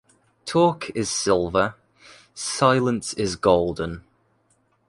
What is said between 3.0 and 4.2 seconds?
is golden.